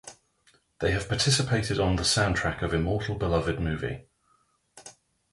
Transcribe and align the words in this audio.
They 0.79 0.93
have 0.93 1.07
participated 1.07 1.79
on 1.79 1.95
the 1.97 2.01
soundtrack 2.01 2.63
of 2.63 2.73
Immortal 2.73 3.13
Beloved 3.19 3.59
movie. 3.59 4.05